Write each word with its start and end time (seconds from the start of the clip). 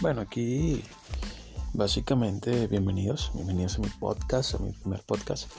Bueno, 0.00 0.22
aquí 0.22 0.82
básicamente 1.74 2.66
bienvenidos, 2.68 3.32
bienvenidos 3.34 3.76
a 3.76 3.80
mi 3.80 3.88
podcast, 3.88 4.54
a 4.54 4.58
mi 4.58 4.72
primer 4.72 5.02
podcast. 5.02 5.50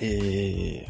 Eh, 0.00 0.88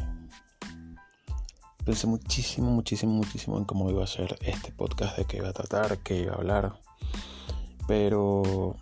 pensé 1.83 2.07
muchísimo, 2.07 2.71
muchísimo, 2.71 3.11
muchísimo 3.11 3.57
en 3.57 3.65
cómo 3.65 3.89
iba 3.89 4.05
a 4.05 4.07
ser 4.07 4.37
este 4.39 4.71
podcast, 4.71 5.17
de 5.17 5.25
qué 5.25 5.35
iba 5.35 5.49
a 5.49 5.53
tratar, 5.53 5.97
qué 5.97 6.21
iba 6.21 6.31
a 6.31 6.37
hablar. 6.37 6.79
Pero 7.89 8.77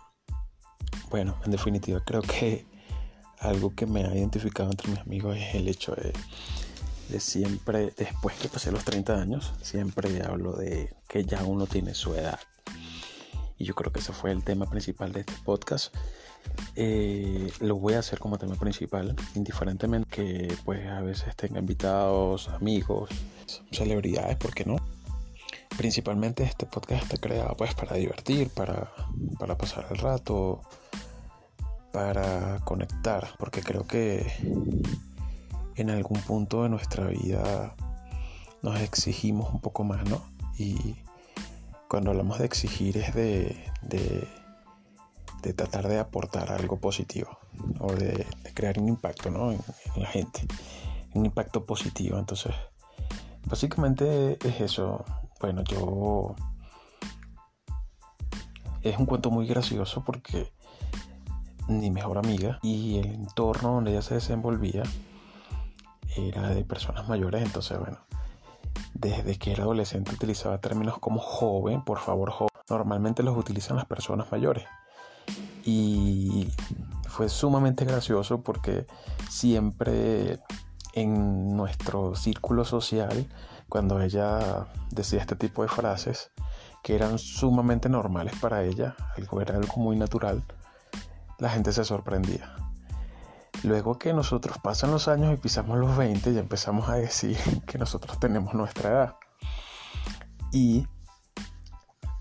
bueno, 1.09 1.35
en 1.43 1.49
definitiva 1.49 1.99
creo 2.05 2.21
que 2.21 2.67
algo 3.39 3.73
que 3.73 3.87
me 3.87 4.05
ha 4.05 4.15
identificado 4.15 4.69
entre 4.69 4.91
mis 4.91 4.99
amigos 4.99 5.35
es 5.35 5.55
el 5.55 5.67
hecho 5.67 5.95
de, 5.95 6.13
de 7.09 7.19
siempre, 7.19 7.91
después 7.97 8.35
que 8.35 8.49
pasé 8.49 8.71
los 8.71 8.85
30 8.85 9.19
años, 9.19 9.53
siempre 9.63 10.21
hablo 10.21 10.53
de 10.53 10.93
que 11.07 11.25
ya 11.25 11.43
uno 11.43 11.65
tiene 11.65 11.95
su 11.95 12.13
edad 12.13 12.39
y 13.57 13.65
yo 13.65 13.75
creo 13.75 13.91
que 13.91 13.99
ese 13.99 14.13
fue 14.13 14.31
el 14.31 14.43
tema 14.43 14.69
principal 14.69 15.11
de 15.11 15.21
este 15.21 15.33
podcast. 15.43 15.93
Eh, 16.75 17.51
lo 17.59 17.77
voy 17.77 17.93
a 17.93 17.99
hacer 17.99 18.19
como 18.19 18.37
tema 18.37 18.55
principal, 18.55 19.15
indiferentemente 19.35 20.09
que 20.09 20.57
pues 20.63 20.87
a 20.87 21.01
veces 21.01 21.35
tenga 21.35 21.59
invitados, 21.59 22.49
amigos, 22.49 23.09
celebridades, 23.71 24.37
¿por 24.37 24.53
qué 24.53 24.65
no? 24.65 24.75
Principalmente 25.77 26.43
este 26.43 26.65
podcast 26.65 27.03
está 27.03 27.17
creado 27.17 27.55
pues 27.57 27.73
para 27.73 27.95
divertir, 27.95 28.49
para, 28.49 28.91
para 29.39 29.57
pasar 29.57 29.87
el 29.89 29.97
rato, 29.97 30.61
para 31.91 32.59
conectar, 32.65 33.29
porque 33.39 33.61
creo 33.61 33.87
que 33.87 34.25
en 35.75 35.89
algún 35.89 36.21
punto 36.21 36.63
de 36.63 36.69
nuestra 36.69 37.07
vida 37.07 37.75
nos 38.61 38.79
exigimos 38.79 39.53
un 39.53 39.59
poco 39.59 39.83
más, 39.83 40.07
¿no? 40.09 40.23
Y 40.57 40.95
cuando 41.95 42.11
hablamos 42.11 42.39
de 42.39 42.45
exigir 42.45 42.97
es 42.97 43.15
de, 43.15 43.55
de, 43.81 44.27
tratar 45.53 45.87
de 45.87 45.97
aportar 45.97 46.51
algo 46.51 46.75
positivo 46.77 47.39
o 47.79 47.93
de, 47.93 48.27
crear 48.53 48.77
un 48.79 48.89
impacto 48.89 49.29
en, 49.29 49.61
la 49.95 50.05
gente, 50.05 50.45
un 51.13 51.25
impacto 51.25 51.63
positivo. 51.63 52.19
Entonces, 52.19 52.53
básicamente 53.45 54.37
es 54.45 54.59
eso. 54.59 55.05
Bueno, 55.39 55.63
yo... 55.63 56.35
Es 58.81 58.97
un 58.99 59.05
cuento 59.05 59.31
muy 59.31 59.47
gracioso 59.47 60.03
porque 60.03 60.51
mi 61.69 61.91
mejor 61.91 62.17
amiga 62.17 62.59
y 62.61 62.97
el 62.97 63.05
entorno 63.05 63.75
donde 63.75 63.91
ella 63.91 64.01
se 64.01 64.15
desenvolvía 64.15 64.83
era 66.17 66.49
de 66.49 66.65
personas 66.65 67.07
mayores, 67.07 67.41
entonces 67.41 67.79
bueno, 67.79 67.99
desde 68.95 69.37
que 69.37 69.51
era 69.51 69.63
adolescente 69.63 70.13
utilizaba 70.13 70.57
términos 70.59 70.97
como 70.99 71.19
joven, 71.19 71.83
por 71.83 71.99
favor 71.99 72.31
joven. 72.31 72.49
Normalmente 72.69 73.23
los 73.23 73.37
utilizan 73.37 73.75
las 73.75 73.85
personas 73.85 74.31
mayores. 74.31 74.63
Y 75.63 76.47
fue 77.07 77.29
sumamente 77.29 77.85
gracioso 77.85 78.41
porque 78.41 78.87
siempre 79.29 80.39
en 80.93 81.55
nuestro 81.55 82.15
círculo 82.15 82.63
social, 82.63 83.27
cuando 83.67 84.01
ella 84.01 84.67
decía 84.91 85.19
este 85.19 85.35
tipo 85.35 85.61
de 85.61 85.67
frases, 85.67 86.31
que 86.81 86.95
eran 86.95 87.19
sumamente 87.19 87.89
normales 87.89 88.35
para 88.39 88.63
ella, 88.63 88.95
algo 89.17 89.41
era 89.41 89.55
algo 89.55 89.75
muy 89.77 89.97
natural, 89.97 90.43
la 91.37 91.49
gente 91.49 91.73
se 91.73 91.83
sorprendía. 91.83 92.55
Luego 93.65 93.97
que 93.97 94.13
nosotros 94.13 94.59
pasan 94.59 94.91
los 94.91 95.07
años 95.07 95.33
y 95.33 95.37
pisamos 95.37 95.79
los 95.79 95.97
20, 95.97 96.35
ya 96.35 96.39
empezamos 96.39 96.87
a 96.87 96.95
decir 96.95 97.35
que 97.65 97.79
nosotros 97.79 98.19
tenemos 98.19 98.53
nuestra 98.53 98.91
edad. 98.91 99.15
Y 100.51 100.87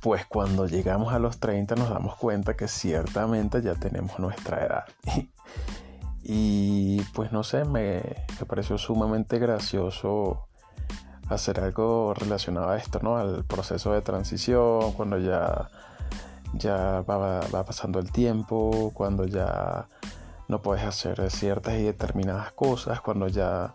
pues 0.00 0.25
cuando 0.25 0.67
llegamos 0.67 1.12
a 1.12 1.19
los 1.19 1.41
30 1.41 1.75
nos 1.75 1.91
damos 1.91 2.17
cuenta 2.17 2.56
que 2.56 2.66
ciertamente 2.66 3.60
ya 3.60 3.75
tenemos 3.75 4.19
nuestra 4.19 4.65
edad. 4.65 4.84
y 6.22 7.03
pues 7.12 7.31
no 7.31 7.44
sé, 7.44 7.66
me, 7.66 8.00
pareció 8.49 8.78
sumamente 8.78 9.38
gracioso 9.38 10.49
hacer 11.28 11.60
algo 11.60 12.15
relacionado 12.15 12.71
a 12.71 12.78
esto, 12.78 13.00
¿no? 13.03 13.19
Al 13.19 13.44
proceso 13.44 13.93
de 13.93 14.00
transición, 14.00 14.93
cuando 14.93 15.19
ya, 15.19 15.69
ya 16.54 17.03
va, 17.03 17.41
va 17.54 17.65
pasando 17.66 17.99
el 17.99 18.10
tiempo, 18.10 18.93
cuando 18.94 19.27
ya 19.27 19.87
no 20.49 20.62
puedes 20.62 20.84
hacer 20.84 21.31
ciertas 21.31 21.75
y 21.75 21.82
determinadas 21.82 22.53
cosas 22.53 23.00
cuando 23.00 23.28
ya 23.28 23.75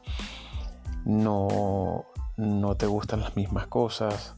no, 1.05 2.05
no 2.37 2.75
te 2.75 2.85
gustan 2.85 3.21
las 3.21 3.35
mismas 3.35 3.67
cosas. 3.67 4.35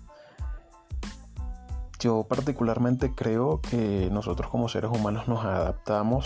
Yo 2.00 2.26
particularmente 2.28 3.14
creo 3.14 3.62
que 3.62 4.10
nosotros 4.12 4.50
como 4.50 4.68
seres 4.68 4.90
humanos 4.92 5.28
nos 5.28 5.46
adaptamos 5.46 6.26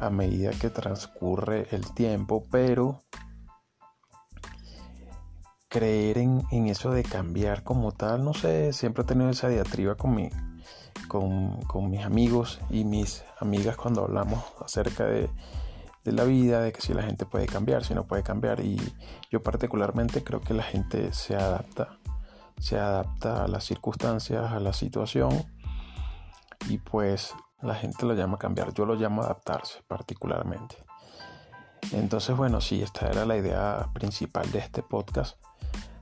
a 0.00 0.10
medida 0.10 0.50
que 0.50 0.70
transcurre 0.70 1.68
el 1.70 1.92
tiempo, 1.94 2.44
pero 2.50 3.02
creer 5.68 6.18
en, 6.18 6.42
en, 6.50 6.66
eso 6.66 6.90
de 6.90 7.04
cambiar 7.04 7.62
como 7.62 7.92
tal, 7.92 8.24
no 8.24 8.32
sé, 8.32 8.72
siempre 8.72 9.02
he 9.02 9.06
tenido 9.06 9.30
esa 9.30 9.48
diatriba 9.48 9.96
con 9.96 10.14
mi, 10.14 10.30
con, 11.08 11.90
mis 11.90 12.04
amigos 12.04 12.60
y 12.70 12.84
mis 12.84 13.24
amigas 13.40 13.76
cuando 13.76 14.04
hablamos 14.04 14.44
acerca 14.64 15.04
de, 15.06 15.30
la 16.04 16.24
vida, 16.24 16.62
de 16.62 16.72
que 16.72 16.80
si 16.80 16.94
la 16.94 17.02
gente 17.02 17.26
puede 17.26 17.46
cambiar, 17.46 17.84
si 17.84 17.94
no 17.94 18.04
puede 18.04 18.22
cambiar. 18.22 18.60
Y 18.60 18.80
yo 19.30 19.42
particularmente 19.42 20.22
creo 20.22 20.40
que 20.40 20.54
la 20.54 20.62
gente 20.62 21.12
se 21.12 21.34
adapta, 21.34 21.98
se 22.58 22.78
adapta 22.78 23.44
a 23.44 23.48
las 23.48 23.64
circunstancias, 23.64 24.52
a 24.52 24.60
la 24.60 24.72
situación. 24.72 25.44
Y 26.68 26.78
pues 26.78 27.34
la 27.60 27.74
gente 27.74 28.06
lo 28.06 28.14
llama 28.14 28.38
cambiar, 28.38 28.72
yo 28.72 28.86
lo 28.86 28.94
llamo 28.94 29.22
adaptarse 29.22 29.82
particularmente. 29.86 30.76
Entonces, 31.92 32.36
bueno, 32.36 32.60
sí, 32.60 32.82
esta 32.82 33.08
era 33.08 33.24
la 33.24 33.36
idea 33.36 33.90
principal 33.92 34.50
de 34.50 34.60
este 34.60 34.82
podcast. 34.82 35.36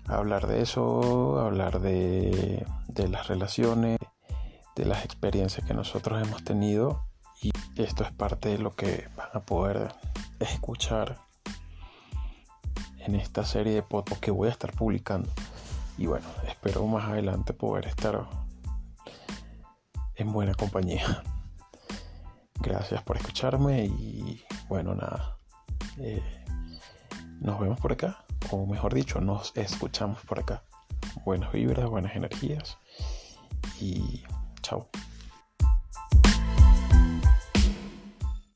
Hablar 0.07 0.47
de 0.47 0.63
eso, 0.63 1.41
hablar 1.41 1.81
de, 1.81 2.65
de 2.89 3.09
las 3.09 3.27
relaciones, 3.27 3.99
de 4.77 4.85
las 4.85 5.05
experiencias 5.05 5.67
que 5.67 5.75
nosotros 5.75 6.23
hemos 6.23 6.45
tenido 6.45 7.07
y 7.43 7.51
esto 7.77 8.05
es 8.05 8.13
parte 8.13 8.51
de 8.51 8.59
lo 8.59 8.77
que 8.77 9.09
van 9.17 9.31
a 9.33 9.41
poder 9.41 9.89
escuchar 10.39 11.19
en 12.99 13.15
esta 13.15 13.45
serie 13.45 13.75
de 13.75 13.83
podcasts 13.83 14.21
que 14.21 14.31
voy 14.31 14.49
a 14.49 14.53
estar 14.53 14.73
publicando. 14.73 15.31
Y 15.99 16.07
bueno, 16.07 16.27
espero 16.47 16.87
más 16.87 17.05
adelante 17.09 17.53
poder 17.53 17.87
estar 17.87 18.29
en 20.15 20.33
buena 20.33 20.55
compañía. 20.55 21.23
Gracias 22.61 23.03
por 23.03 23.17
escucharme 23.17 23.87
y 23.87 24.45
bueno, 24.69 24.95
nada. 24.95 25.39
Eh, 25.99 26.23
nos 27.41 27.61
vemos 27.61 27.79
por 27.81 27.93
acá, 27.93 28.25
o 28.51 28.67
mejor 28.67 28.93
dicho, 28.93 29.21
nos 29.21 29.57
escuchamos 29.57 30.21
por 30.23 30.41
acá. 30.41 30.65
Buenas 31.25 31.53
vibras, 31.53 31.89
buenas 31.89 32.17
energías 32.17 32.77
y 33.81 34.25
Ciao. 34.67 35.06